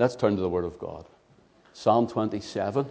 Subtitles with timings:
[0.00, 1.04] Let's turn to the Word of God.
[1.74, 2.86] Psalm 27.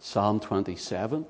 [0.00, 1.26] Psalm 27.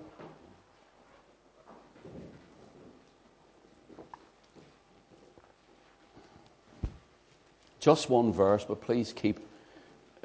[7.80, 9.40] Just one verse, but please keep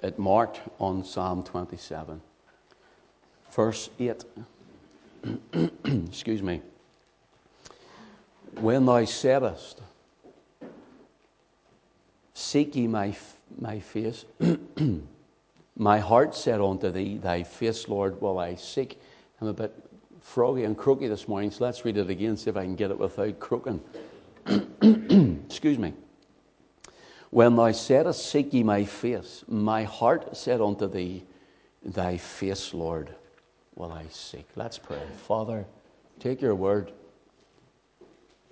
[0.04, 2.22] it marked on Psalm 27.
[3.54, 4.24] Verse 8.
[5.84, 6.62] Excuse me.
[8.60, 9.78] When thou saidest,
[12.38, 13.16] Seek ye my,
[13.60, 14.24] my face,
[15.76, 19.02] my heart said unto thee, Thy face, Lord, will I seek.
[19.42, 19.74] I'm a bit
[20.22, 22.92] froggy and croaky this morning, so let's read it again, see if I can get
[22.92, 23.82] it without croaking.
[24.46, 25.96] Excuse me.
[27.32, 31.24] When thou saidst, Seek ye my face, my heart said unto thee,
[31.84, 33.16] Thy face, Lord,
[33.74, 34.46] will I seek.
[34.56, 35.02] Let's pray.
[35.28, 35.66] Father,
[36.20, 36.92] take your word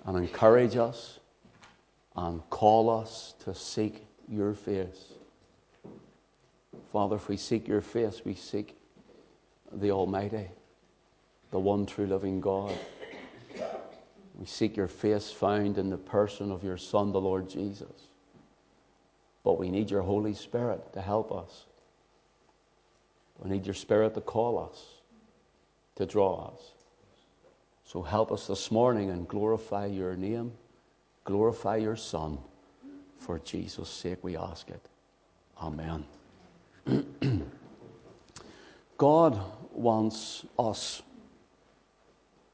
[0.07, 1.19] and encourage us
[2.15, 5.13] and call us to seek your face.
[6.91, 8.77] Father, if we seek your face, we seek
[9.71, 10.47] the Almighty,
[11.51, 12.73] the one true living God.
[14.35, 18.07] We seek your face found in the person of your Son, the Lord Jesus.
[19.43, 21.65] But we need your Holy Spirit to help us.
[23.39, 24.83] We need your Spirit to call us,
[25.95, 26.71] to draw us.
[27.85, 30.53] So help us this morning and glorify your name,
[31.25, 32.37] glorify your Son.
[33.19, 34.87] For Jesus' sake, we ask it.
[35.61, 36.05] Amen.
[38.97, 39.41] God
[39.73, 41.01] wants us,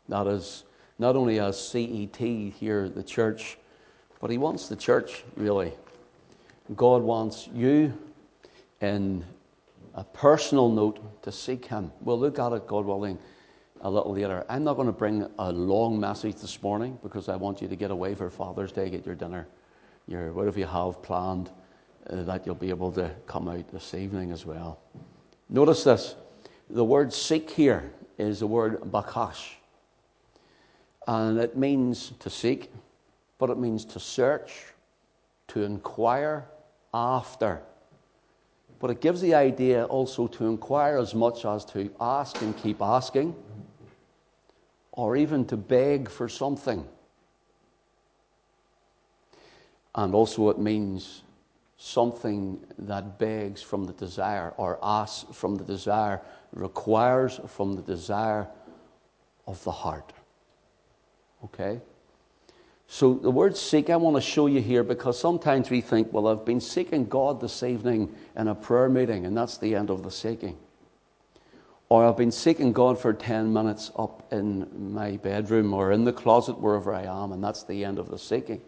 [0.10, 0.64] that is,
[0.98, 3.58] not only as CET here, the church,
[4.20, 5.74] but He wants the church, really.
[6.76, 7.94] God wants you
[8.82, 9.24] in
[9.94, 11.92] a personal note to seek Him.
[12.02, 13.20] We'll look at it, God willing,
[13.82, 14.46] a little later.
[14.50, 17.76] I'm not going to bring a long message this morning because I want you to
[17.76, 19.48] get away for Father's Day, get your dinner,
[20.08, 21.50] your whatever you have planned,
[22.10, 24.80] uh, that you'll be able to come out this evening as well.
[25.50, 26.16] Notice this
[26.70, 29.56] the word seek here is the word bakash.
[31.08, 32.72] And it means to seek,
[33.40, 34.64] but it means to search,
[35.50, 36.46] to inquire,
[36.94, 37.62] after.
[38.80, 42.82] But it gives the idea also to inquire as much as to ask and keep
[42.82, 43.36] asking,
[44.92, 46.86] or even to beg for something.
[49.96, 51.24] And also, it means
[51.78, 56.22] something that begs from the desire, or asks from the desire,
[56.54, 58.48] requires from the desire
[59.48, 60.14] of the heart.
[61.44, 61.82] Okay?
[62.88, 66.28] So, the word seek, I want to show you here because sometimes we think, well,
[66.28, 70.04] I've been seeking God this evening in a prayer meeting, and that's the end of
[70.04, 70.58] the seeking.
[71.92, 76.14] Or I've been seeking God for 10 minutes up in my bedroom or in the
[76.14, 78.62] closet, wherever I am, and that's the end of the seeking.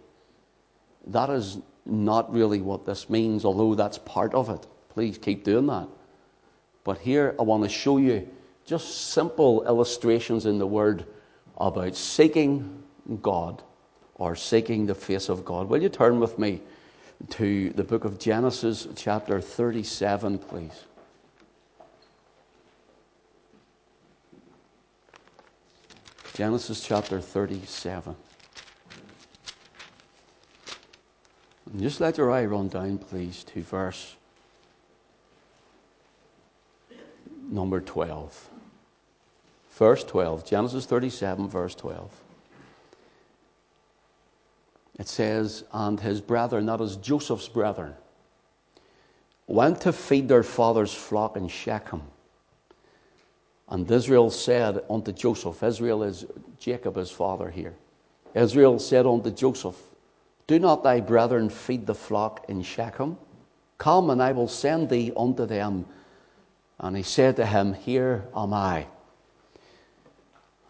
[1.08, 4.68] That is not really what this means, although that's part of it.
[4.90, 5.88] Please keep doing that.
[6.84, 8.28] But here I want to show you
[8.66, 11.06] just simple illustrations in the Word
[11.58, 12.84] about seeking
[13.22, 13.64] God
[14.16, 15.70] or seeking the face of God.
[15.70, 16.60] Will you turn with me
[17.30, 20.84] to the book of Genesis, chapter 37, please?
[26.34, 28.16] Genesis chapter 37.
[31.72, 34.16] And just let your eye run down, please, to verse
[37.50, 38.50] number 12.
[39.72, 40.46] Verse 12.
[40.46, 42.12] Genesis 37, verse 12
[45.00, 47.94] it says, and his brethren, that is Joseph's brethren,
[49.48, 52.02] went to feed their father's flock in Shechem.
[53.74, 56.28] And Israel said unto Joseph, Israel is
[56.60, 57.74] Jacob, his father here.
[58.36, 59.76] Israel said unto Joseph,
[60.46, 63.18] Do not thy brethren feed the flock in Shechem?
[63.80, 65.88] Come, and I will send thee unto them.
[66.78, 68.86] And he said to him, Here am I.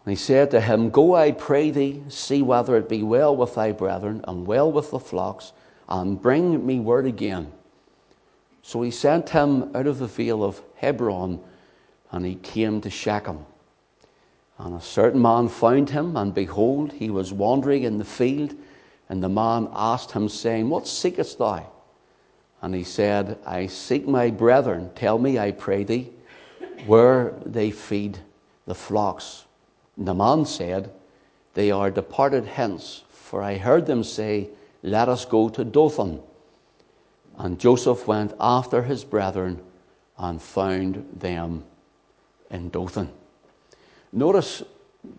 [0.06, 3.54] And he said to him, Go, I pray thee, see whether it be well with
[3.54, 5.52] thy brethren, and well with the flocks,
[5.90, 7.52] and bring me word again.
[8.62, 11.38] So he sent him out of the vale of Hebron,
[12.10, 13.44] and he came to Shechem.
[14.58, 18.54] And a certain man found him, and behold, he was wandering in the field.
[19.08, 21.66] And the man asked him, saying, What seekest thou?
[22.62, 24.90] And he said, I seek my brethren.
[24.94, 26.10] Tell me, I pray thee,
[26.86, 28.18] where they feed
[28.66, 29.44] the flocks.
[29.98, 30.90] The man said,
[31.54, 34.50] They are departed hence, for I heard them say,
[34.82, 36.22] Let us go to Dothan.
[37.36, 39.60] And Joseph went after his brethren
[40.16, 41.64] and found them
[42.54, 43.10] in Dothan.
[44.12, 44.62] Notice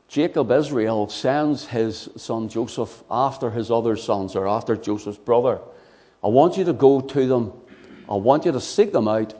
[0.07, 5.59] Jacob Israel sends his son Joseph after his other sons, or after Joseph's brother,
[6.23, 7.53] I want you to go to them.
[8.09, 9.33] I want you to seek them out.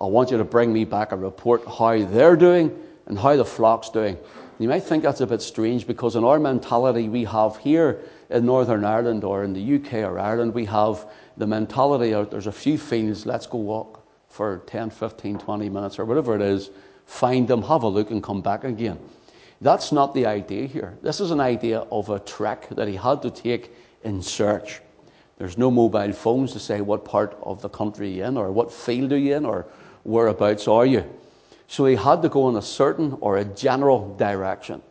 [0.00, 2.76] I want you to bring me back a report how they're doing
[3.06, 4.16] and how the flock's doing.
[4.58, 8.00] You might think that's a bit strange because in our mentality we have here
[8.30, 11.06] in Northern Ireland or in the UK or Ireland, we have
[11.36, 15.98] the mentality of there's a few fields, let's go walk for 10, 15, 20 minutes
[15.98, 16.70] or whatever it is,
[17.06, 18.98] find them, have a look, and come back again.
[19.60, 20.98] That's not the idea here.
[21.02, 23.72] This is an idea of a trek that he had to take
[24.02, 24.80] in search.
[25.38, 28.72] There's no mobile phones to say what part of the country you're in, or what
[28.72, 29.66] field are you in, or
[30.04, 31.04] whereabouts are you.
[31.68, 34.82] So he had to go in a certain or a general direction.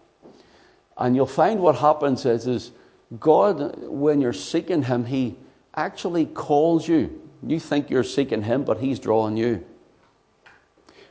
[0.98, 2.72] And you'll find what happens is, is
[3.20, 5.36] God, when you're seeking Him, He
[5.76, 7.22] actually calls you.
[7.46, 9.66] You think you're seeking Him, but He's drawing you.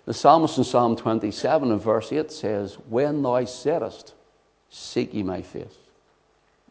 [0.06, 4.14] The psalmist in Psalm 27 and verse 8 says, When thou saidest,
[4.70, 5.76] Seek ye my face.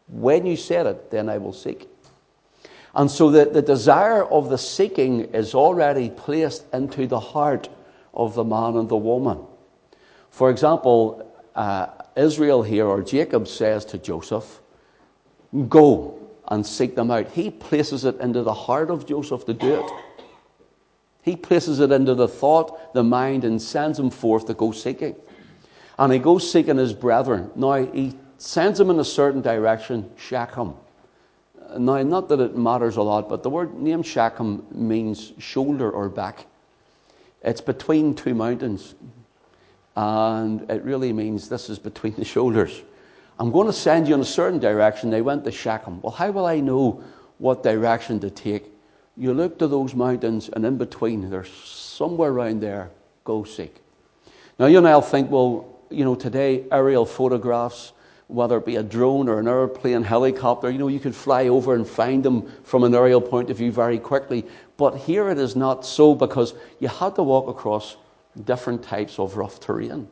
[0.08, 1.88] When you said it, then I will seek.
[2.94, 7.68] And so the, the desire of the seeking is already placed into the heart
[8.14, 9.38] of the man and the woman.
[10.30, 11.86] For example, uh,
[12.16, 14.60] Israel here, or Jacob says to Joseph,
[15.68, 16.18] Go
[16.48, 17.28] and seek them out.
[17.28, 19.90] He places it into the heart of Joseph to do it.
[21.22, 25.16] He places it into the thought, the mind, and sends him forth to go seeking.
[25.98, 27.50] And he goes seeking his brethren.
[27.54, 30.74] Now, he sends him in a certain direction, Shechem.
[31.78, 36.08] Now, not that it matters a lot, but the word name Shechem means shoulder or
[36.08, 36.46] back.
[37.42, 38.94] It's between two mountains.
[39.96, 42.82] And it really means this is between the shoulders.
[43.38, 45.10] I'm going to send you in a certain direction.
[45.10, 46.00] They went to Shechem.
[46.02, 47.02] Well, how will I know
[47.38, 48.72] what direction to take?
[49.16, 52.90] You look to those mountains, and in between, there's somewhere around there.
[53.24, 53.76] Go seek.
[54.58, 57.92] Now, you and I'll think, well, you know, today, aerial photographs,
[58.28, 61.74] whether it be a drone or an airplane, helicopter, you know, you could fly over
[61.74, 64.46] and find them from an aerial point of view very quickly.
[64.76, 67.96] But here it is not so because you had to walk across
[68.44, 70.08] different types of rough terrain.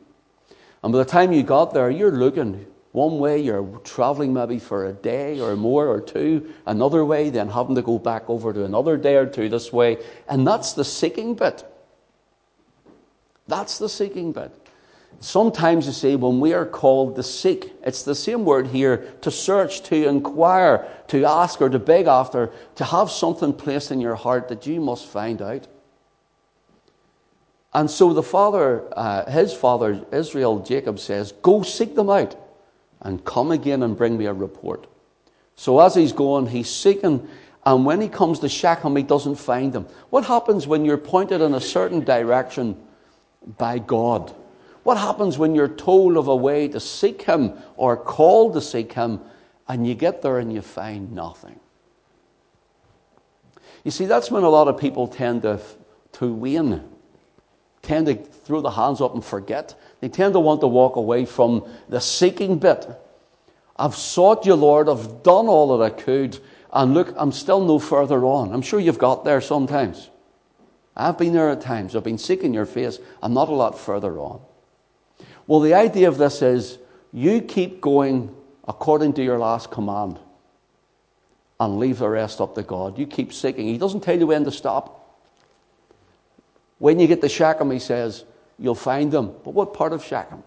[0.83, 4.87] And by the time you got there, you're looking, one way, you're traveling maybe for
[4.87, 8.65] a day or more or two, another way, then having to go back over to
[8.65, 9.97] another day or two this way.
[10.27, 11.63] And that's the seeking bit.
[13.47, 14.51] That's the seeking bit.
[15.19, 19.29] Sometimes you see, when we are called to seek, it's the same word here to
[19.29, 24.15] search, to inquire, to ask, or to beg after, to have something placed in your
[24.15, 25.67] heart that you must find out.
[27.73, 32.35] And so the father, uh, his father, Israel, Jacob says, Go seek them out
[33.01, 34.87] and come again and bring me a report.
[35.55, 37.27] So as he's going, he's seeking,
[37.65, 39.87] and when he comes to Shechem, he doesn't find them.
[40.09, 42.77] What happens when you're pointed in a certain direction
[43.57, 44.33] by God?
[44.83, 48.93] What happens when you're told of a way to seek him or called to seek
[48.93, 49.19] him,
[49.67, 51.59] and you get there and you find nothing?
[53.83, 55.59] You see, that's when a lot of people tend to,
[56.13, 56.83] to wane,
[57.81, 59.79] tend to throw the hands up and forget.
[60.01, 62.87] They tend to want to walk away from the seeking bit.
[63.75, 64.89] I've sought you, Lord.
[64.89, 66.39] I've done all that I could.
[66.71, 68.53] And look, I'm still no further on.
[68.53, 70.09] I'm sure you've got there sometimes.
[70.95, 71.95] I've been there at times.
[71.95, 72.99] I've been seeking your face.
[73.21, 74.41] I'm not a lot further on.
[75.47, 76.77] Well, the idea of this is
[77.11, 78.35] you keep going
[78.67, 80.19] according to your last command
[81.59, 82.97] and leave the rest up to God.
[82.97, 83.67] You keep seeking.
[83.67, 84.95] He doesn't tell you when to stop.
[86.77, 88.23] When you get to Shechem, he says,
[88.59, 89.33] you'll find them.
[89.43, 90.43] But what part of Shechem?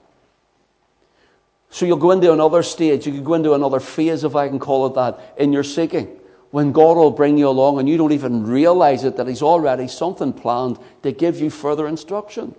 [1.70, 4.58] So you'll go into another stage, you can go into another phase, if I can
[4.58, 6.06] call it that, in your seeking.
[6.50, 9.88] When God will bring you along and you don't even realize it, that He's already
[9.88, 12.54] something planned to give you further instruction,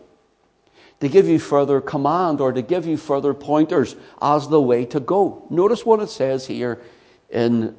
[1.00, 5.00] to give you further command, or to give you further pointers as the way to
[5.00, 5.46] go.
[5.52, 6.82] Notice what it says here
[7.30, 7.76] in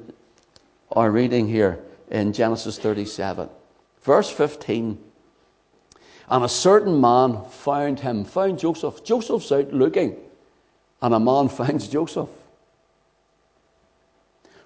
[0.93, 3.49] our reading here in Genesis 37.
[4.03, 5.04] Verse 15
[6.29, 9.03] and a certain man found him, found Joseph.
[9.03, 10.15] Joseph's out looking,
[11.01, 12.29] and a man finds Joseph.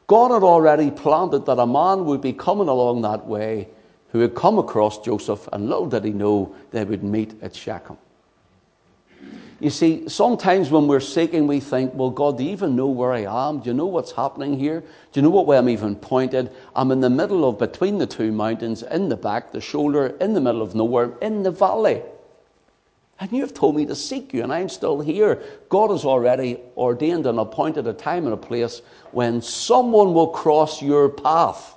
[0.07, 3.67] God had already planted that a man would be coming along that way
[4.11, 7.97] who would come across Joseph, and little did he know they would meet at Shechem.
[9.59, 13.11] You see, sometimes when we're seeking, we think, well, God, do you even know where
[13.11, 13.59] I am?
[13.59, 14.79] Do you know what's happening here?
[14.79, 16.51] Do you know what way I'm even pointed?
[16.75, 20.33] I'm in the middle of between the two mountains, in the back, the shoulder, in
[20.33, 22.01] the middle of nowhere, in the valley.
[23.19, 25.43] And you have told me to seek you, and I'm still here.
[25.67, 30.81] God has already ordained and appointed a time and a place when someone will cross
[30.81, 31.75] your path.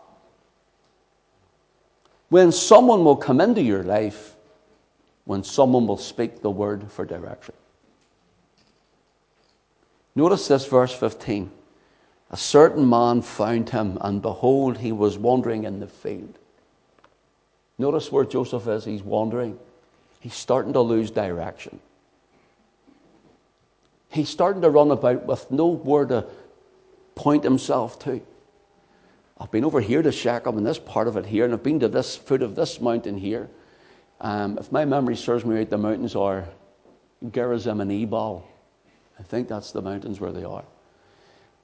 [2.28, 4.36] When someone will come into your life,
[5.24, 7.54] when someone will speak the word for direction.
[10.14, 11.50] Notice this verse 15.
[12.30, 16.38] a certain man found him, and behold, he was wandering in the field.
[17.78, 18.84] Notice where Joseph is.
[18.84, 19.58] He's wandering.
[20.20, 21.80] He's starting to lose direction.
[24.08, 26.26] He's starting to run about with nowhere to
[27.14, 28.20] point himself to.
[29.38, 31.80] I've been over here to Shechem in this part of it here, and I've been
[31.80, 33.50] to this foot of this mountain here.
[34.20, 36.46] Um, if my memory serves me right, the mountains are
[37.32, 38.46] Gerizim and Ebal.
[39.22, 40.64] I think that's the mountains where they are.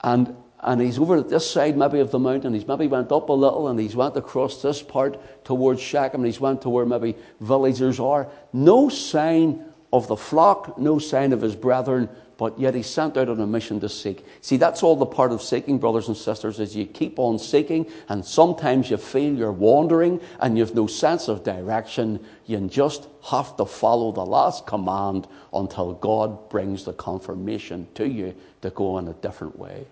[0.03, 2.55] And, and he's over at this side maybe of the mountain.
[2.55, 6.27] He's maybe went up a little and he's went across this part towards Shechem and
[6.27, 8.29] he's went to where maybe villagers are.
[8.53, 13.28] No sign of the flock, no sign of his brethren, but yet he's sent out
[13.28, 14.25] on a mission to seek.
[14.42, 17.90] See, that's all the part of seeking, brothers and sisters, is you keep on seeking,
[18.09, 22.25] and sometimes you feel you're wandering and you've no sense of direction.
[22.47, 28.37] You just have to follow the last command until God brings the confirmation to you
[28.62, 29.85] to go in a different way.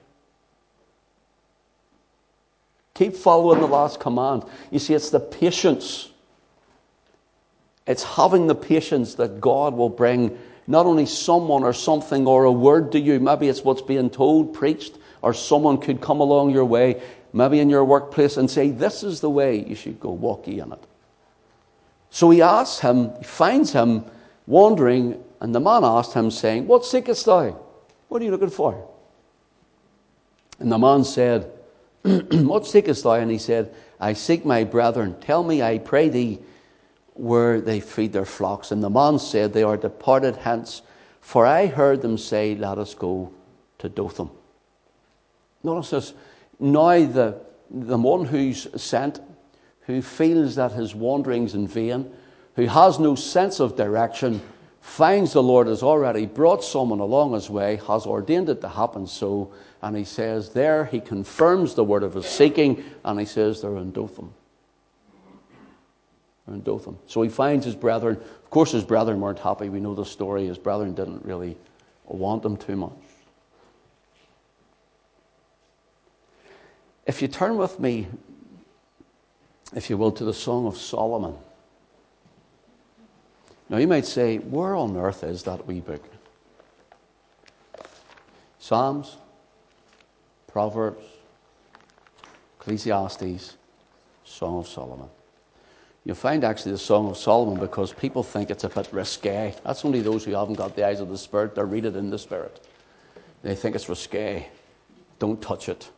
[2.95, 4.45] Keep following the last command.
[4.71, 6.11] You see, it's the patience.
[7.89, 12.53] It's having the patience that God will bring not only someone or something or a
[12.53, 16.65] word to you, maybe it's what's being told, preached, or someone could come along your
[16.65, 17.01] way,
[17.33, 20.61] maybe in your workplace, and say, This is the way you should go, walk ye
[20.61, 20.85] in it.
[22.11, 24.05] So he asks him, he finds him
[24.47, 27.61] wandering, and the man asked him, saying, What seekest thou?
[28.09, 28.89] What are you looking for?
[30.59, 31.51] And the man said,
[32.03, 33.15] What seekest thou?
[33.15, 35.17] And he said, I seek my brethren.
[35.21, 36.39] Tell me, I pray thee,
[37.19, 38.71] where they feed their flocks.
[38.71, 40.83] And the man said, They are departed hence,
[41.21, 43.33] for I heard them say, Let us go
[43.79, 44.31] to Dothan.
[45.63, 46.15] Notice this.
[46.59, 49.21] Now, the, the one who's sent,
[49.83, 52.11] who feels that his wanderings in vain,
[52.55, 54.41] who has no sense of direction,
[54.81, 59.07] finds the Lord has already brought someone along his way, has ordained it to happen
[59.07, 63.61] so, and he says, There he confirms the word of his seeking, and he says,
[63.61, 64.33] They're in Dothan
[66.49, 66.97] in Dothan.
[67.07, 68.17] So he finds his brethren.
[68.17, 69.69] Of course, his brethren weren't happy.
[69.69, 70.47] We know the story.
[70.47, 71.57] His brethren didn't really
[72.05, 72.93] want him too much.
[77.07, 78.07] If you turn with me,
[79.75, 81.35] if you will, to the Song of Solomon.
[83.69, 86.03] Now, you might say, where on earth is that wee book?
[88.61, 89.17] Psalms,
[90.47, 91.05] Proverbs,
[92.61, 93.57] Ecclesiastes,
[94.25, 95.09] Song of Solomon.
[96.07, 99.53] You'll find actually the Song of Solomon because people think it's a bit risque.
[99.65, 102.11] That's only those who haven't got the eyes of the Spirit that read it in
[102.11, 102.65] the Spirit.
[103.43, 104.47] They think it's risque.
[105.19, 105.91] Don't touch it.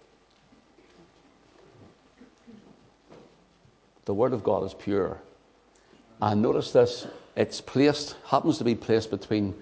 [4.07, 5.19] The Word of God is pure.
[6.23, 9.55] And notice this it's placed, happens to be placed between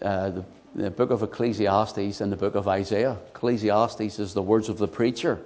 [0.00, 0.44] uh, the,
[0.74, 3.18] the book of Ecclesiastes and the book of Isaiah.
[3.34, 5.38] Ecclesiastes is the words of the preacher,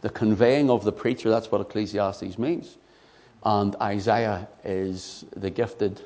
[0.00, 1.28] the conveying of the preacher.
[1.28, 2.78] That's what Ecclesiastes means.
[3.44, 6.00] And Isaiah is the gifted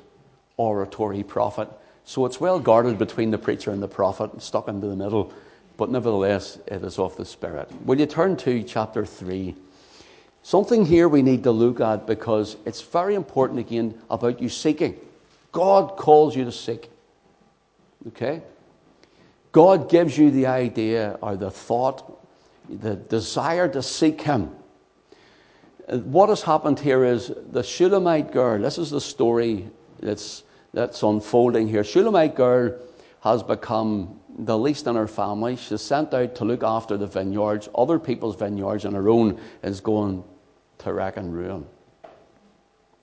[0.57, 1.69] oratory prophet.
[2.05, 5.33] So it's well guarded between the preacher and the prophet, stuck into the middle,
[5.76, 7.71] but nevertheless, it is of the Spirit.
[7.85, 9.55] Will you turn to chapter 3?
[10.43, 14.97] Something here we need to look at because it's very important again about you seeking.
[15.52, 16.88] God calls you to seek.
[18.09, 18.40] Okay?
[19.52, 22.19] God gives you the idea or the thought,
[22.69, 24.50] the desire to seek Him
[25.88, 29.69] what has happened here is the Shulamite girl, this is the story
[30.00, 31.85] that's, that's unfolding here.
[31.85, 32.75] Shulamite girl
[33.21, 35.57] has become the least in her family.
[35.57, 39.81] She's sent out to look after the vineyards, other people's vineyards, and her own is
[39.81, 40.25] going
[40.78, 41.66] to wreck and ruin.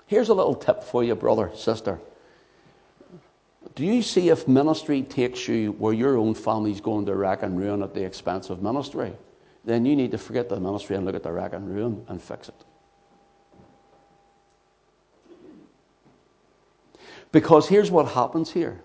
[0.05, 1.99] Here's a little tip for you, brother, sister.
[3.75, 7.57] Do you see if ministry takes you where your own family's going to wreck and
[7.57, 9.13] ruin at the expense of ministry?
[9.65, 12.21] Then you need to forget the ministry and look at the wreck and ruin and
[12.21, 12.55] fix it.
[17.33, 18.79] Because here's what happens here.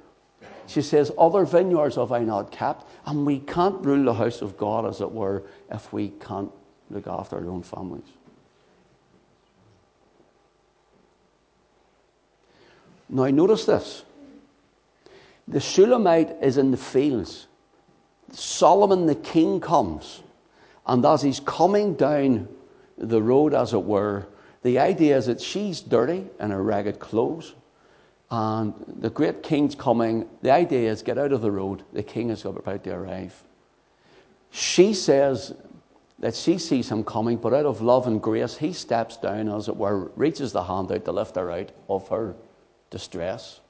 [0.67, 4.57] She says, Other vineyards have I not kept, and we can't rule the house of
[4.57, 6.51] God, as it were, if we can't
[6.91, 8.09] look after our own families.
[13.11, 14.03] Now, notice this.
[15.47, 17.47] The Shulamite is in the fields.
[18.33, 20.23] Solomon the king comes,
[20.87, 22.49] and as he's coming down
[22.97, 24.27] the road, as it were,
[24.63, 27.55] the idea is that she's dirty in her ragged clothes.
[28.31, 30.29] And the great king's coming.
[30.43, 31.83] The idea is get out of the road.
[31.93, 33.43] The king is about to arrive.
[34.51, 35.55] She says
[36.19, 39.69] that she sees him coming, but out of love and grace, he steps down, as
[39.69, 42.35] it were, reaches the hand out to lift her out of her
[42.91, 43.61] distress,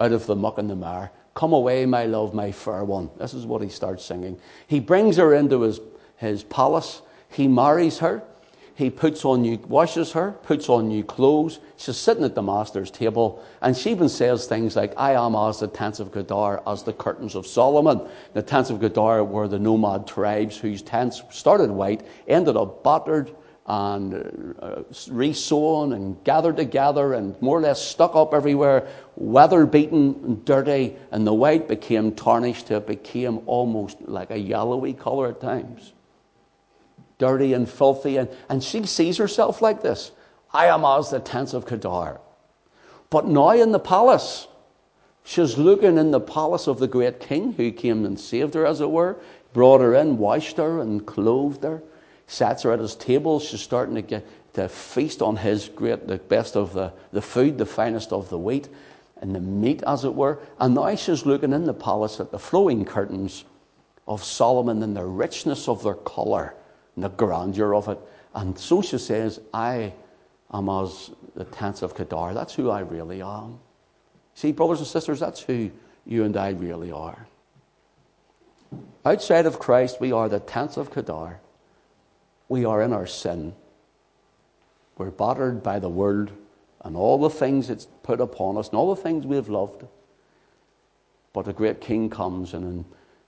[0.00, 3.10] out of the muck and the mire, Come away, my love, my fair one.
[3.18, 4.40] This is what he starts singing.
[4.68, 5.80] He brings her into his,
[6.16, 7.02] his palace.
[7.28, 8.22] He marries her.
[8.76, 11.60] He puts on new, washes her, puts on new clothes.
[11.78, 15.60] She's sitting at the master's table, and she even says things like, I am as
[15.60, 18.06] the tents of Kedar, as the curtains of Solomon.
[18.34, 23.34] The tents of Kedar were the nomad tribes whose tents started white, ended up battered
[23.64, 30.20] and uh, resewn and gathered together and more or less stuck up everywhere, weather beaten
[30.22, 35.40] and dirty, and the white became tarnished it became almost like a yellowy colour at
[35.40, 35.94] times
[37.18, 38.16] dirty and filthy.
[38.16, 40.12] And, and she sees herself like this
[40.52, 42.20] I am as the tents of Kedar.
[43.10, 44.48] But now in the palace,
[45.24, 48.80] she's looking in the palace of the great king who came and saved her, as
[48.80, 49.16] it were,
[49.52, 51.82] brought her in, washed her, and clothed her,
[52.26, 53.38] sat her at his table.
[53.38, 57.58] She's starting to get to feast on his great, the best of the, the food,
[57.58, 58.68] the finest of the wheat,
[59.20, 60.38] and the meat, as it were.
[60.58, 63.44] And now she's looking in the palace at the flowing curtains
[64.08, 66.54] of Solomon and the richness of their colour
[66.96, 67.98] and the grandeur of it.
[68.34, 69.92] And so she says, I
[70.52, 72.34] am as the tents of Kedar.
[72.34, 73.58] That's who I really am.
[74.34, 75.70] See, brothers and sisters, that's who
[76.04, 77.26] you and I really are.
[79.04, 81.38] Outside of Christ, we are the tents of Kedar.
[82.48, 83.54] We are in our sin.
[84.98, 86.30] We're battered by the world
[86.82, 89.84] and all the things it's put upon us and all the things we've loved.
[91.32, 92.84] But the great King comes and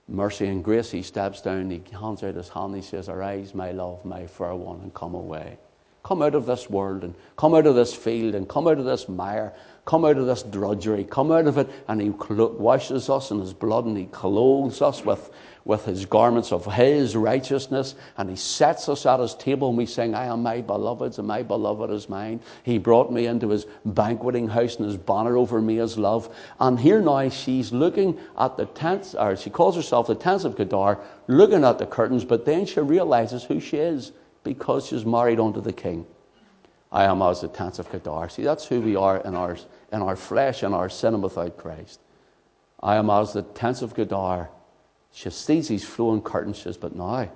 [0.09, 3.71] mercy and grace, he steps down, he hands out his hand, he says, Arise, my
[3.71, 5.57] love, my fair one, and come away.
[6.03, 8.85] Come out of this world and come out of this field and come out of
[8.85, 9.53] this mire,
[9.85, 13.53] come out of this drudgery, come out of it, and he washes us in his
[13.53, 15.29] blood and he clothes us with
[15.65, 19.85] with his garments of his righteousness, and he sets us at his table, and we
[19.85, 22.39] sing, I am my beloved's, and my beloved is mine.
[22.63, 26.33] He brought me into his banqueting house, and his banner over me is love.
[26.59, 30.55] And here now she's looking at the tents, or she calls herself the tents of
[30.55, 34.11] Kedar, looking at the curtains, but then she realizes who she is
[34.43, 36.05] because she's married unto the king.
[36.91, 38.29] I am as the tents of Kedar.
[38.29, 39.57] See, that's who we are in our,
[39.91, 41.99] in our flesh and our sin without Christ.
[42.81, 44.49] I am as the tents of Kedar
[45.11, 47.29] she sees these flowing curtains, she says, but now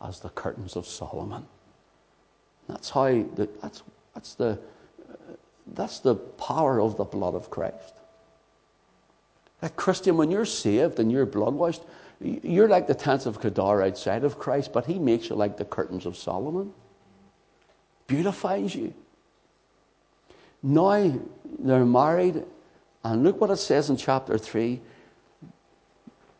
[0.00, 1.46] as the curtains of Solomon.
[2.68, 3.82] That's how, the, that's,
[4.14, 4.58] that's, the,
[5.74, 7.94] that's the power of the blood of Christ.
[9.60, 11.82] That Christian, when you're saved and you're blood washed,
[12.20, 15.64] you're like the tents of Kedar outside of Christ, but he makes you like the
[15.64, 16.72] curtains of Solomon.
[18.06, 18.94] Beautifies you.
[20.62, 21.12] Now
[21.58, 22.44] they're married,
[23.04, 24.80] and look what it says in chapter 3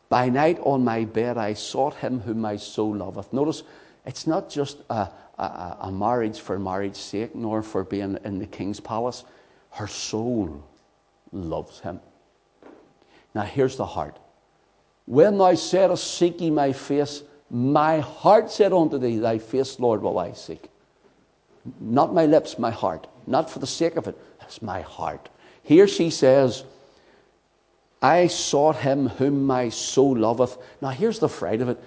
[0.09, 3.33] by night on my bed I sought him whom my soul loveth.
[3.33, 3.63] Notice,
[4.07, 8.47] it's not just a, a, a marriage for marriage's sake, nor for being in the
[8.47, 9.25] king's palace.
[9.71, 10.65] Her soul
[11.33, 12.01] loves him.
[13.35, 14.19] Now, here's the heart.
[15.05, 20.03] When thou saidst, Seek ye my face, my heart said unto thee, Thy face, Lord,
[20.03, 20.69] will I seek.
[21.81, 23.07] Not my lips, my heart.
[23.27, 25.29] Not for the sake of it, it's my heart.
[25.63, 26.65] Here she says,
[28.01, 30.59] I sought him whom my soul loveth.
[30.81, 31.83] Now, here's the fright of it.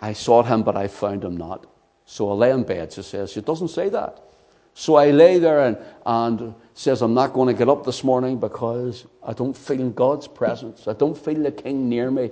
[0.00, 1.66] I sought him, but I found him not.
[2.06, 3.32] So I lay in bed, she says.
[3.32, 4.20] She doesn't say that.
[4.74, 8.38] So I lay there and, and says, I'm not going to get up this morning
[8.38, 10.86] because I don't feel God's presence.
[10.86, 12.30] I don't feel the King near me.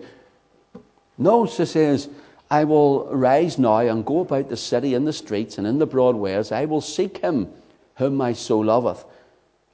[1.18, 2.08] No, she says,
[2.50, 5.86] I will rise now and go about the city in the streets and in the
[5.86, 6.52] broad ways.
[6.52, 7.52] I will seek him
[7.96, 9.04] whom my soul loveth.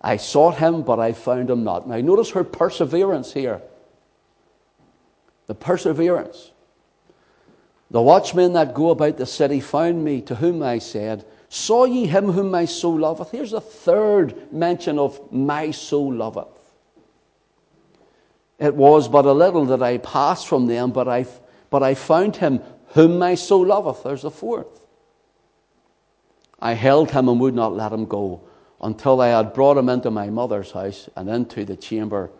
[0.02, 1.88] I sought him, but I found him not.
[1.88, 3.62] Now, notice her perseverance here.
[5.46, 6.50] The perseverance.
[7.90, 12.06] The watchmen that go about the city found me, to whom I said, Saw ye
[12.06, 13.30] him whom my soul loveth?
[13.30, 16.48] Here's a third mention of my soul loveth.
[18.58, 21.26] It was but a little that I passed from them, but I,
[21.68, 24.02] but I found him whom my soul loveth.
[24.02, 24.80] There's a fourth.
[26.58, 28.40] I held him and would not let him go
[28.82, 32.30] until I had brought him into my mother's house and into the chamber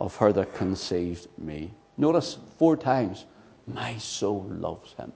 [0.00, 1.72] of her that conceived me.
[1.96, 3.26] Notice four times,
[3.66, 5.12] my soul loves him.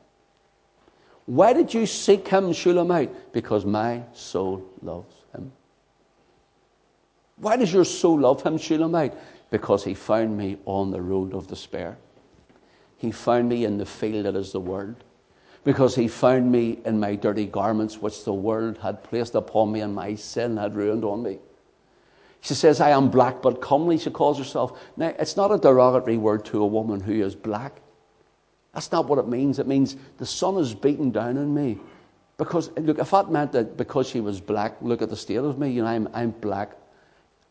[1.27, 3.33] Why did you seek him, Shulamite?
[3.33, 5.53] Because my soul loves him.
[7.37, 9.15] Why does your soul love him, Shulamite?
[9.51, 11.97] Because he found me on the road of despair.
[12.97, 15.03] He found me in the field that is the world
[15.65, 19.81] because he found me in my dirty garments, which the world had placed upon me,
[19.81, 21.39] and my sin had ruined on me.
[22.41, 24.81] She says, I am black but comely, she calls herself.
[24.97, 27.81] Now, it's not a derogatory word to a woman who is black.
[28.75, 29.61] That's not what it means.
[29.61, 31.79] It means the sun is beating down on me.
[32.39, 35.59] Because, look, if that meant that because she was black, look at the state of
[35.59, 36.73] me, you know, I'm, I'm black.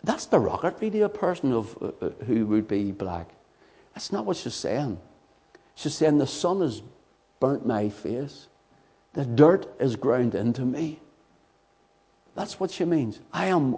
[0.04, 3.30] That's the rocket video person of uh, uh, who would be black.
[3.94, 5.00] That's not what she's saying.
[5.76, 6.82] She's saying the sun has
[7.42, 8.48] burnt my face.
[9.12, 11.02] The dirt is ground into me.
[12.36, 13.20] That's what she means.
[13.34, 13.76] I am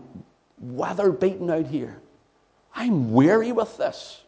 [0.59, 1.99] weather beaten out here.
[2.75, 4.21] I'm weary with this.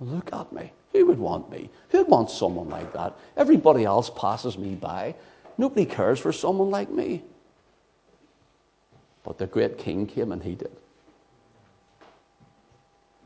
[0.00, 0.72] Look at me.
[0.92, 1.68] Who would want me?
[1.90, 3.18] Who would want someone like that?
[3.36, 5.14] Everybody else passes me by.
[5.58, 7.22] Nobody cares for someone like me.
[9.22, 10.72] But the great king came and he did.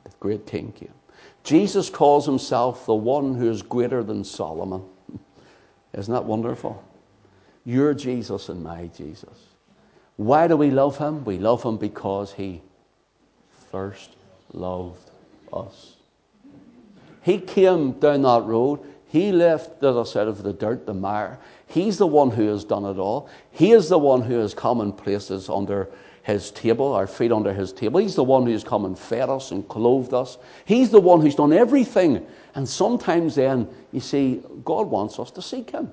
[0.04, 0.94] The great king came.
[1.48, 4.82] Jesus calls himself the one who is greater than Solomon.
[5.94, 6.84] Isn't that wonderful?
[7.64, 9.46] Your Jesus and my Jesus.
[10.16, 11.24] Why do we love him?
[11.24, 12.60] We love him because he
[13.72, 14.10] first
[14.52, 15.10] loved
[15.50, 15.94] us.
[17.22, 18.80] He came down that road.
[19.06, 21.38] He lifted us out of the dirt, the mire.
[21.66, 23.30] He's the one who has done it all.
[23.52, 25.88] He is the one who has come and placed us under
[26.28, 27.98] his table, our feet under his table.
[27.98, 30.36] He's the one who's come and fed us and clothed us.
[30.66, 32.24] He's the one who's done everything.
[32.54, 35.90] And sometimes then, you see, God wants us to seek him.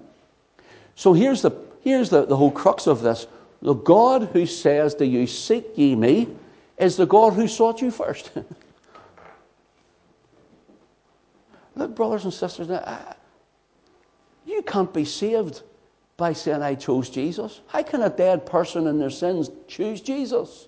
[0.95, 3.27] So here's the, here's the, the whole crux of this.
[3.61, 6.27] The God who says, Do you seek ye me?
[6.77, 8.33] is the God who sought you first.
[11.75, 13.13] Look, brothers and sisters, uh,
[14.45, 15.63] you can't be saved
[16.17, 17.61] by saying, I chose Jesus.
[17.67, 20.67] How can a dead person in their sins choose Jesus?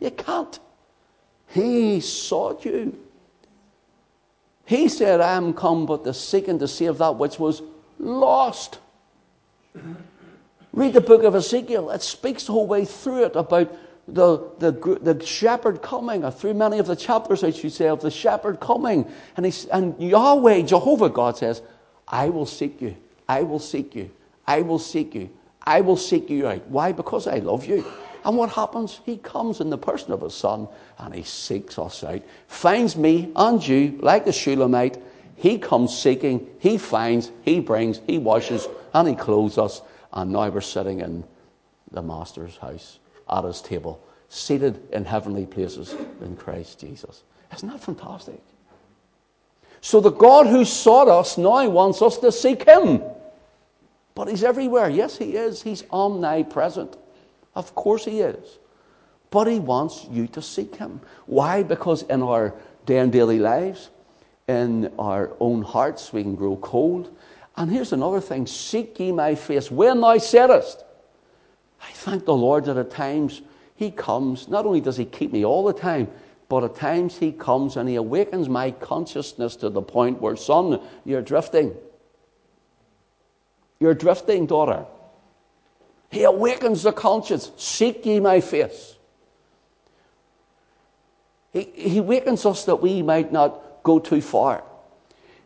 [0.00, 0.58] You can't.
[1.48, 2.98] He sought you.
[4.64, 7.62] He said, I am come but to seek and to save that which was
[7.98, 8.78] lost.
[10.72, 11.90] Read the book of Ezekiel.
[11.90, 16.54] It speaks the whole way through it about the, the, the shepherd coming, or through
[16.54, 19.10] many of the chapters, I should say, of the shepherd coming.
[19.36, 21.62] And, he's, and Yahweh, Jehovah God says,
[22.08, 22.96] I will seek you.
[23.28, 24.10] I will seek you.
[24.46, 25.30] I will seek you.
[25.62, 26.66] I will seek you out.
[26.68, 26.92] Why?
[26.92, 27.84] Because I love you.
[28.24, 29.00] And what happens?
[29.04, 32.22] He comes in the person of his son and he seeks us out.
[32.48, 34.98] Finds me and you, like the Shulamite.
[35.36, 39.80] He comes seeking, he finds, he brings, he washes, and he clothes us.
[40.12, 41.24] And now we're sitting in
[41.92, 42.98] the Master's house
[43.30, 47.22] at his table, seated in heavenly places in Christ Jesus.
[47.54, 48.40] Isn't that fantastic?
[49.80, 53.02] So the God who sought us now wants us to seek him.
[54.14, 54.88] But he's everywhere.
[54.88, 55.62] Yes, he is.
[55.62, 56.96] He's omnipresent.
[57.54, 58.58] Of course he is.
[59.30, 61.00] But he wants you to seek him.
[61.26, 61.62] Why?
[61.62, 62.54] Because in our
[62.86, 63.90] day and daily lives,
[64.48, 67.16] in our own hearts, we can grow cold.
[67.56, 70.82] And here's another thing seek ye my face when thou saidest.
[71.82, 73.42] I thank the Lord that at times
[73.76, 74.48] he comes.
[74.48, 76.08] Not only does he keep me all the time,
[76.48, 80.80] but at times he comes and he awakens my consciousness to the point where, son,
[81.04, 81.74] you're drifting.
[83.80, 84.84] You're drifting, daughter.
[86.10, 87.50] He awakens the conscience.
[87.56, 88.96] Seek ye my face.
[91.52, 94.62] He, he awakens us that we might not go too far.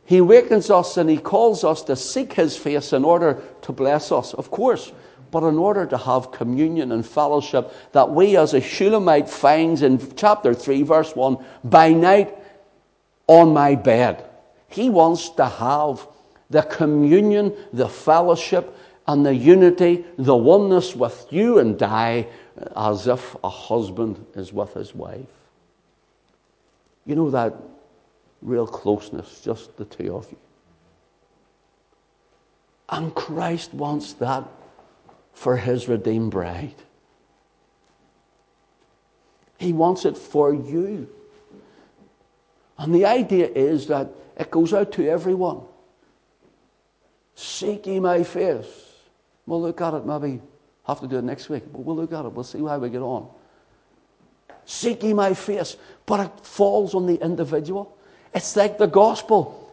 [0.04, 4.12] He awakens us and he calls us to seek his face in order to bless
[4.12, 4.92] us, of course,
[5.30, 10.14] but in order to have communion and fellowship that we as a Shulamite finds in
[10.16, 12.36] chapter 3, verse 1, by night
[13.26, 14.24] on my bed.
[14.68, 16.06] He wants to have
[16.50, 18.76] the communion, the fellowship,
[19.06, 22.26] and the unity, the oneness with you and I,
[22.76, 25.26] as if a husband is with his wife.
[27.04, 27.54] You know that
[28.40, 30.38] real closeness, just the two of you.
[32.88, 34.44] And Christ wants that
[35.32, 36.74] for his redeemed bride.
[39.58, 41.08] He wants it for you.
[42.78, 45.62] And the idea is that it goes out to everyone.
[47.34, 48.66] Seek ye my face.
[49.46, 50.40] We'll look at it, maybe
[50.86, 52.32] have to do it next week, but we'll look at it.
[52.32, 53.28] We'll see how we get on.
[54.66, 55.76] Seek ye my face.
[56.06, 57.96] But it falls on the individual.
[58.34, 59.72] It's like the gospel.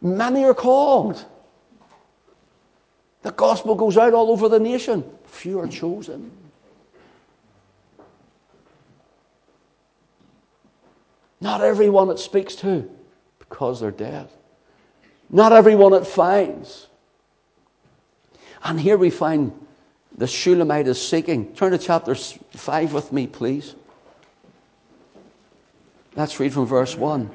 [0.00, 1.24] Many are called.
[3.22, 5.04] The gospel goes out all over the nation.
[5.26, 6.30] Few are chosen.
[11.40, 12.88] Not everyone it speaks to
[13.38, 14.28] because they're dead.
[15.30, 16.86] Not everyone it finds.
[18.64, 19.52] And here we find
[20.16, 21.54] the Shulamite is seeking.
[21.54, 23.74] Turn to chapter 5 with me, please.
[26.16, 27.30] Let's read from verse 1.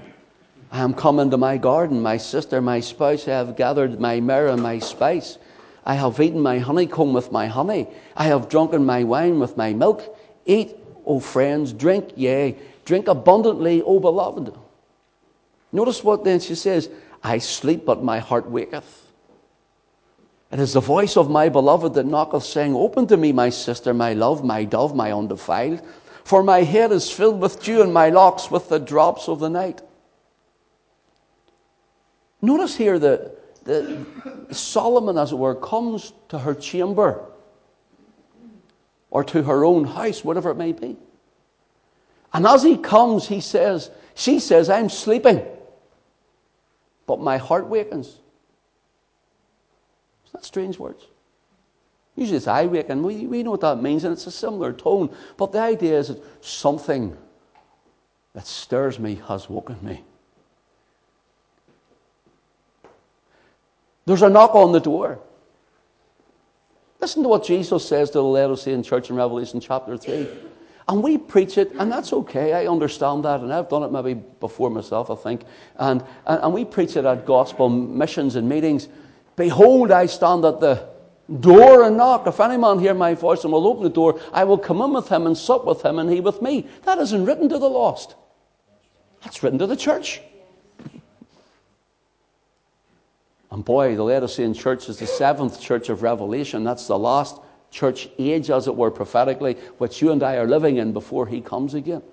[0.71, 3.27] I am come into my garden, my sister, my spouse.
[3.27, 5.37] I have gathered my myrrh and my spice.
[5.85, 7.87] I have eaten my honeycomb with my honey.
[8.17, 10.17] I have drunken my wine with my milk.
[10.45, 10.75] Eat,
[11.05, 14.53] O friends, drink, yea, drink abundantly, O beloved.
[15.71, 16.89] Notice what then she says
[17.23, 19.01] I sleep, but my heart waketh.
[20.51, 23.93] It is the voice of my beloved that knocketh, saying, Open to me, my sister,
[23.93, 25.81] my love, my dove, my undefiled.
[26.25, 29.49] For my head is filled with dew, and my locks with the drops of the
[29.49, 29.81] night.
[32.41, 34.05] Notice here that, that
[34.51, 37.25] Solomon, as it were, comes to her chamber
[39.09, 40.97] or to her own house, whatever it may be.
[42.33, 45.45] And as he comes, he says, she says, I'm sleeping,
[47.05, 48.07] but my heart wakens.
[48.07, 48.19] Isn't
[50.33, 51.05] that strange words?
[52.15, 53.03] Usually it's I waken.
[53.03, 55.15] We, we know what that means, and it's a similar tone.
[55.37, 57.17] But the idea is that something
[58.33, 60.03] that stirs me has woken me.
[64.05, 65.19] There's a knock on the door.
[66.99, 70.27] Listen to what Jesus says to the Laodicean church in Revelation chapter 3.
[70.87, 72.53] And we preach it, and that's okay.
[72.53, 75.43] I understand that, and I've done it maybe before myself, I think.
[75.77, 78.89] And, and, and we preach it at gospel missions and meetings.
[79.35, 80.89] Behold, I stand at the
[81.39, 82.27] door and knock.
[82.27, 84.91] If any man hear my voice and will open the door, I will come in
[84.91, 86.67] with him and sup with him, and he with me.
[86.83, 88.15] That isn't written to the lost,
[89.23, 90.21] that's written to the church.
[93.51, 96.63] And boy, the Laodicean church is the seventh church of Revelation.
[96.63, 97.39] That's the last
[97.73, 101.41] church age, as it were, prophetically, which you and I are living in before he
[101.41, 102.03] comes again.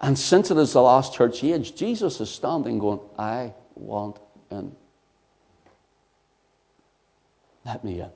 [0.00, 4.18] And since it is the last church age, Jesus is standing going, I want
[4.50, 4.74] in.
[7.66, 8.10] Let me in.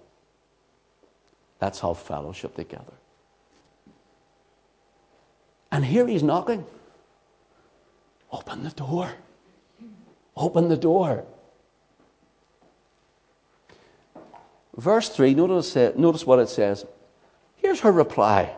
[1.61, 2.95] Let's have fellowship together.
[5.71, 6.65] And here he's knocking.
[8.31, 9.11] Open the door.
[10.37, 11.25] Open the door.
[14.77, 16.85] Verse 3, notice, notice what it says.
[17.57, 18.55] Here's her reply.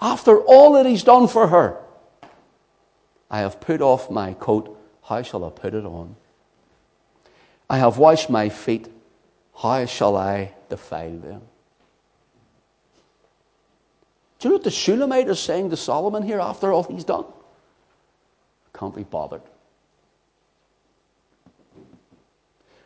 [0.00, 1.80] After all that he's done for her,
[3.30, 4.76] I have put off my coat.
[5.02, 6.16] How shall I put it on?
[7.70, 8.88] I have washed my feet.
[9.56, 11.42] How shall I defile them?
[14.38, 17.24] Do you know what the Shulamite is saying to Solomon here after all he's done?
[17.24, 19.42] I can't be bothered.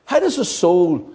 [0.04, 1.14] How does a soul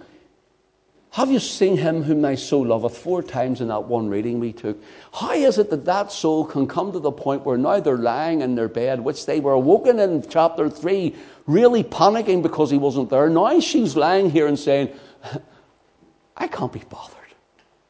[1.16, 2.98] have you seen him whom thy soul loveth?
[2.98, 4.76] Four times in that one reading we took.
[5.14, 8.42] How is it that that soul can come to the point where now they're lying
[8.42, 13.08] in their bed, which they were awoken in chapter 3, really panicking because he wasn't
[13.08, 13.30] there?
[13.30, 14.90] Now she's lying here and saying,
[16.36, 17.16] I can't be bothered.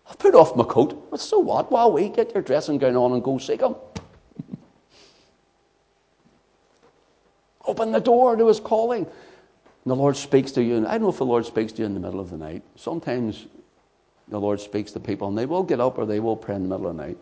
[0.08, 1.10] I've put off my coat.
[1.10, 1.72] But so what?
[1.72, 3.74] While we get your dressing gown on and go seek him.
[7.66, 9.04] Open the door to his calling.
[9.86, 10.78] And the Lord speaks to you.
[10.78, 12.36] And I don't know if the Lord speaks to you in the middle of the
[12.36, 12.64] night.
[12.74, 13.46] Sometimes
[14.26, 16.64] the Lord speaks to people and they will get up or they will pray in
[16.64, 17.16] the middle of the night.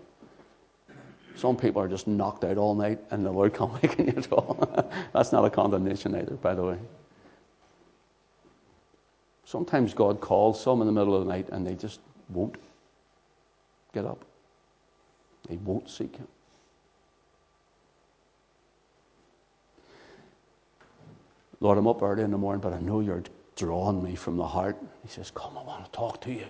[1.36, 4.32] Some people are just knocked out all night and the Lord can't wake you at
[4.32, 4.90] all.
[5.12, 6.78] That's not a condemnation either, by the way.
[9.44, 12.00] Sometimes God calls some in the middle of the night and they just
[12.30, 12.56] won't
[13.92, 14.24] get up.
[15.50, 16.28] They won't seek Him.
[21.64, 23.22] Lord, I'm up early in the morning, but I know you're
[23.56, 24.76] drawing me from the heart.
[25.02, 26.44] He says, Come, I want to talk to you.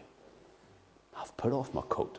[1.16, 2.18] I've put off my coat.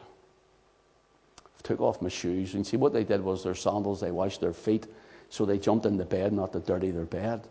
[1.45, 2.53] I've took off my shoes.
[2.53, 4.87] And see, what they did was their sandals, they washed their feet.
[5.27, 7.45] So they jumped in the bed not to dirty their bed.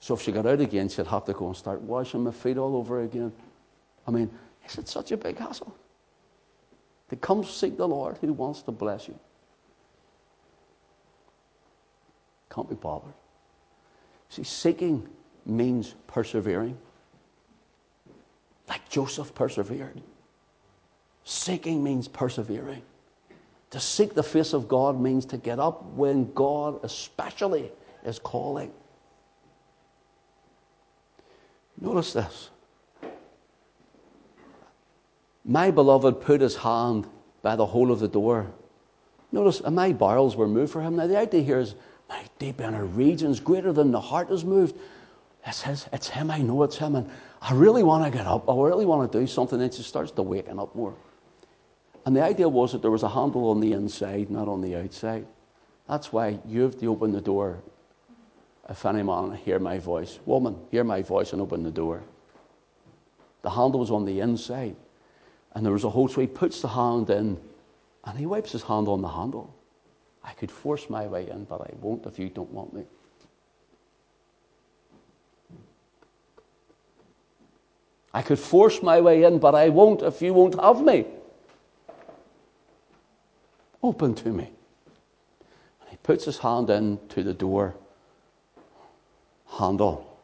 [0.00, 2.58] So if she got out again, she'd have to go and start washing my feet
[2.58, 3.32] all over again.
[4.04, 4.32] I mean,
[4.66, 5.72] is it such a big hassle?
[7.10, 9.16] To come seek the Lord who wants to bless you.
[12.50, 13.14] Can't be bothered.
[14.34, 15.08] See, seeking
[15.46, 16.76] means persevering.
[18.68, 20.02] Like Joseph persevered.
[21.22, 22.82] Seeking means persevering.
[23.70, 27.70] To seek the face of God means to get up when God, especially,
[28.04, 28.72] is calling.
[31.80, 32.50] Notice this.
[35.44, 37.06] My beloved put his hand
[37.42, 38.50] by the hole of the door.
[39.30, 40.96] Notice, and my barrels were moved for him.
[40.96, 41.76] Now, the idea here is
[42.08, 44.76] my deep inner regions, greater than the heart is moved.
[45.46, 47.10] It's, his, it's him, I know it's him, and
[47.42, 48.48] I really want to get up.
[48.48, 49.60] I really want to do something.
[49.60, 50.94] And she starts to waken up more.
[52.06, 54.76] And the idea was that there was a handle on the inside, not on the
[54.76, 55.26] outside.
[55.88, 57.62] That's why you have to open the door.
[58.68, 62.02] If any man hear my voice, woman, hear my voice and open the door.
[63.42, 64.76] The handle was on the inside.
[65.52, 67.38] And there was a hole, so he puts the hand in
[68.04, 69.54] and he wipes his hand on the handle.
[70.24, 72.84] I could force my way in, but I won't if you don't want me.
[78.14, 81.04] I could force my way in, but I won't if you won't have me.
[83.82, 84.44] Open to me.
[85.80, 87.74] And he puts his hand in to the door
[89.58, 90.18] handle.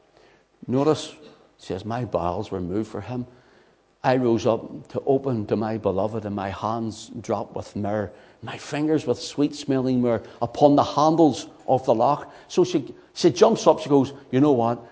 [0.66, 1.14] Notice,
[1.58, 3.26] says, My bowels were moved for him.
[4.02, 8.10] I rose up to open to my beloved, and my hands dropped with myrrh,
[8.42, 12.32] my fingers with sweet smelling myrrh upon the handles of the lock.
[12.48, 14.82] So she, she jumps up, she goes, You know what?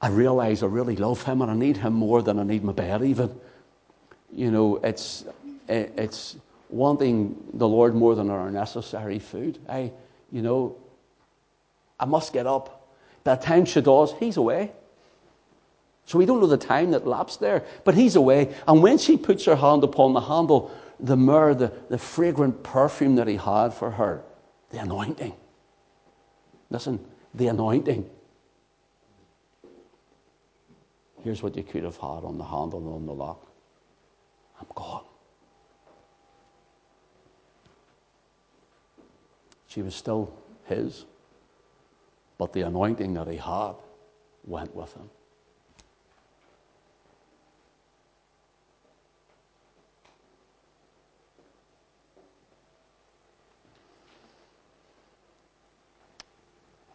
[0.00, 2.72] I realize I really love him and I need him more than I need my
[2.72, 3.38] bed, even.
[4.32, 5.24] You know, it's,
[5.68, 6.36] it's
[6.70, 9.58] wanting the Lord more than our necessary food.
[9.68, 9.92] I,
[10.30, 10.76] you know,
[12.00, 12.88] I must get up.
[13.22, 14.72] By the time she does, he's away.
[16.06, 18.54] So we don't know the time that lapsed there, but he's away.
[18.66, 23.16] And when she puts her hand upon the handle, the myrrh, the, the fragrant perfume
[23.16, 24.22] that he had for her,
[24.70, 25.34] the anointing.
[26.70, 28.08] Listen, the anointing.
[31.22, 33.46] Here's what you could have had on the handle and on the lock.
[34.60, 35.04] I'm gone.
[39.68, 40.32] She was still
[40.64, 41.06] his,
[42.38, 43.74] but the anointing that he had
[44.44, 45.08] went with him.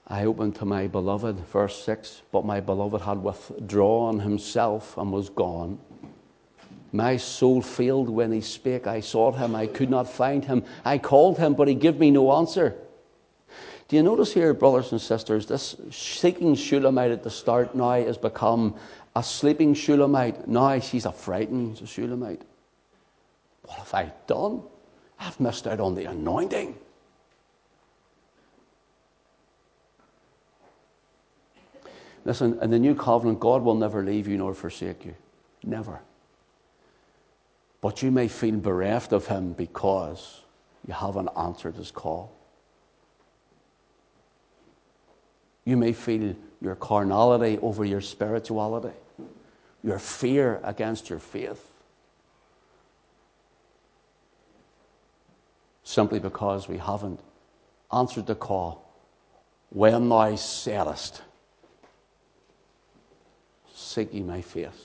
[0.10, 5.30] I opened to my beloved, verse 6, but my beloved had withdrawn himself and was
[5.30, 5.80] gone.
[6.93, 8.88] My soul failed when he spake.
[8.88, 10.63] I sought him, I could not find him.
[10.86, 12.76] I called him, but he gave me no answer.
[13.89, 18.17] Do you notice here, brothers and sisters, this seeking Shulamite at the start now has
[18.17, 18.76] become
[19.15, 20.48] a sleeping Shulamite.
[20.48, 22.43] Now she's a frightened Shulamite.
[23.63, 24.63] What have I done?
[25.20, 26.78] I've missed out on the anointing.
[32.28, 35.16] Listen, in the new covenant, God will never leave you nor forsake you.
[35.63, 36.02] Never.
[37.80, 40.42] But you may feel bereft of Him because
[40.86, 42.30] you haven't answered His call.
[45.63, 48.96] You may feel your carnality over your spirituality,
[49.82, 51.66] your fear against your faith.
[55.86, 57.22] Simply because we haven't
[57.90, 58.84] answered the call.
[59.70, 61.22] When thou saidest,
[63.88, 64.84] Seek ye my face.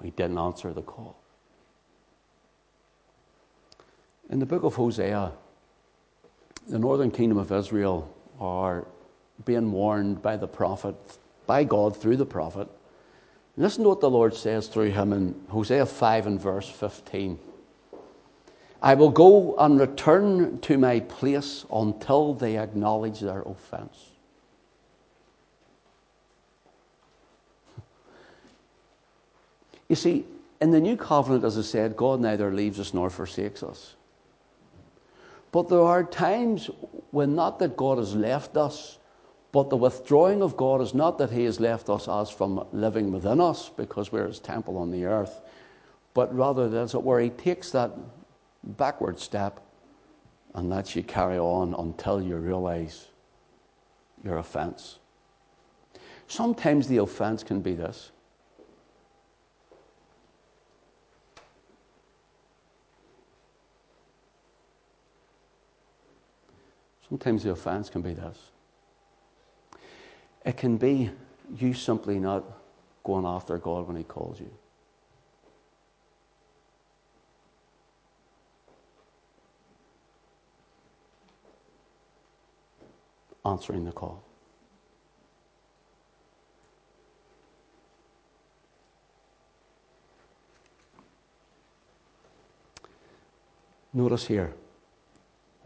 [0.00, 1.16] We didn't answer the call.
[4.30, 5.32] In the book of Hosea,
[6.68, 8.86] the northern kingdom of Israel are
[9.44, 10.94] being warned by the prophet,
[11.46, 12.68] by God through the prophet.
[13.56, 17.40] Listen to what the Lord says through him in Hosea 5 and verse 15.
[18.80, 24.12] I will go and return to my place until they acknowledge their offense.
[29.88, 30.26] You see,
[30.60, 33.94] in the new covenant, as I said, God neither leaves us nor forsakes us.
[35.50, 36.68] But there are times
[37.10, 38.98] when not that God has left us,
[39.50, 43.12] but the withdrawing of God is not that He has left us as from living
[43.12, 45.40] within us because we're His temple on the earth,
[46.12, 47.92] but rather that's where He takes that
[48.62, 49.60] backward step
[50.54, 53.06] and lets you carry on until you realize
[54.22, 54.98] your offense.
[56.26, 58.10] Sometimes the offense can be this
[67.08, 68.38] Sometimes the offense can be this
[70.44, 71.10] it can be
[71.58, 72.42] you simply not
[73.04, 74.50] going after God when He calls you.
[83.44, 84.22] Answering the call.
[93.92, 94.54] Notice here.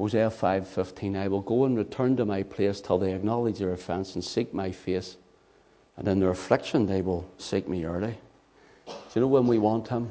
[0.02, 4.16] Hosea 5:15 I will go and return to my place till they acknowledge their offense
[4.16, 5.16] and seek my face
[5.96, 8.18] and in their affliction they will seek me early.
[8.86, 10.10] Do you know when we want him?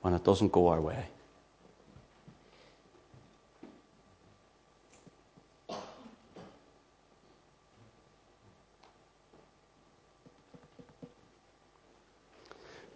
[0.00, 1.04] When it doesn't go our way.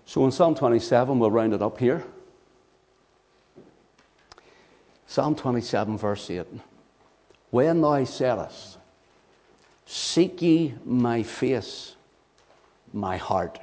[0.06, 2.06] So in Psalm 27, we'll round it up here.
[5.18, 6.46] Psalm 27, verse 8.
[7.50, 8.76] When thou saidest,
[9.84, 11.96] Seek ye my face,
[12.92, 13.58] my heart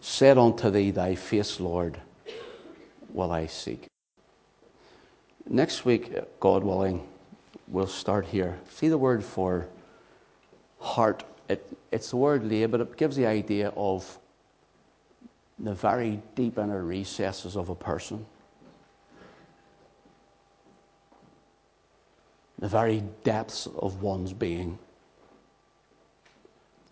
[0.00, 2.00] said unto thee, Thy face, Lord,
[3.14, 3.86] will I seek.
[5.48, 7.06] Next week, God willing,
[7.68, 8.58] we'll start here.
[8.70, 9.68] See the word for
[10.80, 11.22] heart.
[11.48, 14.18] It, it's the word lay, but it gives the idea of
[15.60, 18.26] the very deep inner recesses of a person.
[22.60, 24.78] The very depths of one's being.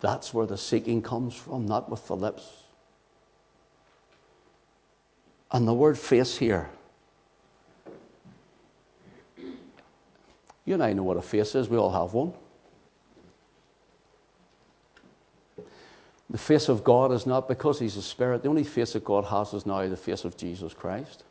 [0.01, 2.47] That's where the seeking comes from, not with the lips.
[5.51, 6.69] And the word face here.
[10.65, 12.33] You and I know what a face is, we all have one.
[16.29, 18.43] The face of God is not because He's a spirit.
[18.43, 21.23] The only face that God has is now the face of Jesus Christ.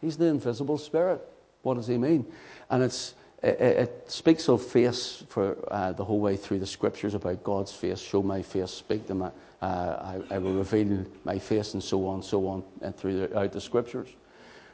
[0.00, 1.31] He's the invisible spirit.
[1.62, 2.26] What does He mean?
[2.70, 7.14] And it's, it, it speaks of face for uh, the whole way through the scriptures
[7.14, 8.00] about God's face.
[8.00, 12.06] Show my face, speak to my, uh, I, I, will reveal my face, and so
[12.06, 14.08] on, so on, and throughout the scriptures.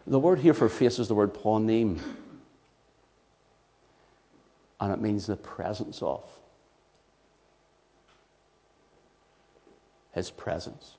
[0.07, 2.01] The word here for face is the word panim,
[4.81, 6.25] and it means the presence of.
[10.13, 10.97] His presence.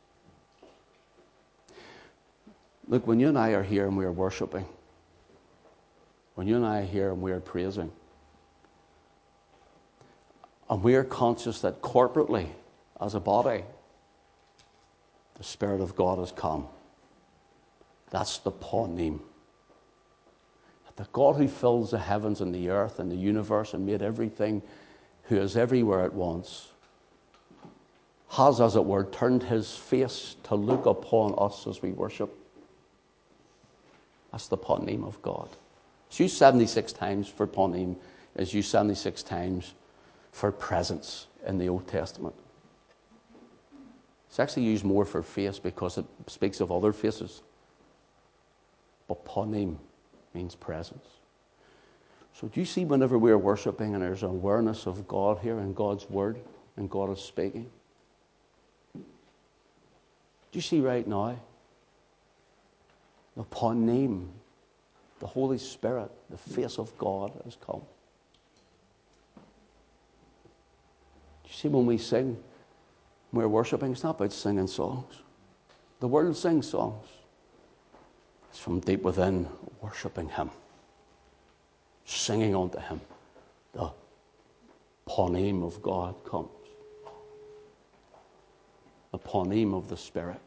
[2.87, 4.65] Look, when you and I are here and we are worshiping,
[6.39, 7.91] when you and I are here and we are praising,
[10.69, 12.47] and we are conscious that corporately,
[13.01, 13.65] as a body,
[15.35, 16.65] the Spirit of God has come.
[18.09, 19.19] That's the panim.
[20.95, 24.61] The God who fills the heavens and the earth and the universe and made everything,
[25.23, 26.69] who is everywhere at once,
[28.29, 32.33] has, as it were, turned his face to look upon us as we worship.
[34.31, 35.49] That's the panim of God.
[36.09, 37.95] It's used 76 times for panim,
[38.35, 39.73] is used 76 times
[40.31, 42.35] for presence in the Old Testament.
[44.27, 47.41] It's actually used more for face because it speaks of other faces.
[49.07, 49.77] But panim
[50.33, 51.05] means presence.
[52.33, 56.09] So do you see whenever we're worshipping and there's awareness of God here and God's
[56.09, 56.39] word
[56.77, 57.69] and God is speaking?
[58.93, 61.37] Do you see right now?
[63.35, 64.29] The name,
[65.19, 67.81] the Holy Spirit, the face of God has come.
[71.45, 72.37] You see when we sing,
[73.31, 75.13] we're worshiping, it's not about singing songs.
[75.99, 77.05] The world sings songs.
[78.49, 79.47] It's from deep within,
[79.81, 80.49] worshiping Him,
[82.05, 83.01] singing unto Him.
[83.73, 83.91] The
[85.07, 86.49] panim of God comes
[89.13, 90.39] upon him of the Spirit.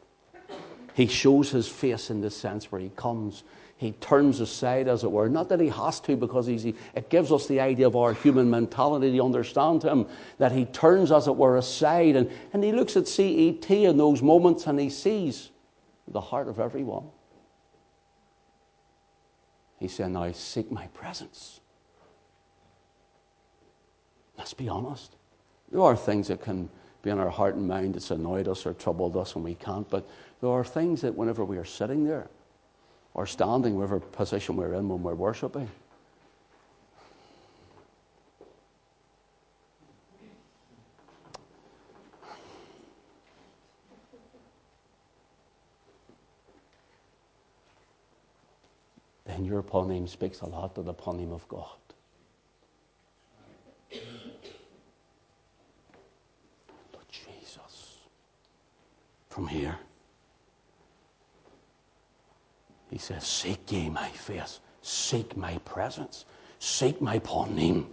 [0.93, 3.43] He shows his face in the sense where he comes.
[3.77, 5.27] He turns aside, as it were.
[5.27, 8.49] Not that he has to, because he's, it gives us the idea of our human
[8.49, 10.07] mentality to understand him.
[10.37, 14.21] That he turns, as it were, aside and, and he looks at CET in those
[14.21, 15.49] moments and he sees
[16.07, 17.05] the heart of everyone.
[19.79, 21.59] He said, Now seek my presence.
[24.37, 25.15] Let's be honest.
[25.71, 26.69] There are things that can
[27.01, 29.89] be in our heart and mind that's annoyed us or troubled us and we can't.
[29.89, 30.07] But
[30.41, 32.29] there are things that whenever we are sitting there
[33.13, 35.69] or standing, whatever position we're in when we're worshipping,
[49.25, 51.77] then your panim speaks a lot to the panim of God.
[57.11, 57.99] Jesus
[59.29, 59.77] from here.
[62.93, 66.25] He says, Seek ye my face, seek my presence,
[66.59, 67.85] seek my panim.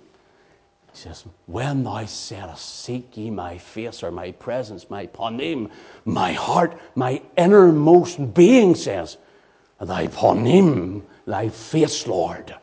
[0.92, 5.70] He says, When thou saidst, Seek ye my face or my presence, my panim,
[6.04, 9.16] my heart, my innermost being says,
[9.80, 12.54] Thy panim, thy face, Lord,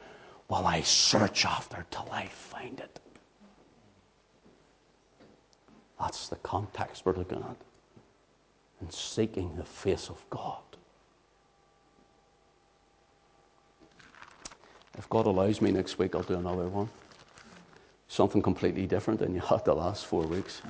[0.47, 2.99] will I search after till I find it.
[5.99, 7.57] That's the context we're looking at
[8.79, 10.66] and seeking the face of God.
[14.97, 16.89] If God allows me next week, I'll do another one.
[18.07, 20.61] Something completely different than you had the last four weeks.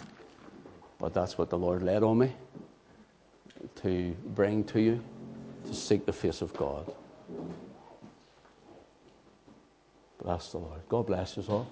[0.99, 2.34] But that's what the Lord led on me
[3.82, 5.03] to bring to you,
[5.67, 6.91] to seek the face of God.
[10.21, 10.82] Bless the Lord.
[10.89, 11.67] God bless us all.